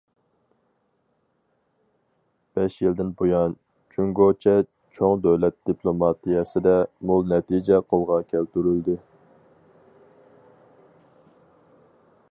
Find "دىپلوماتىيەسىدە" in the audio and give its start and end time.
5.71-6.75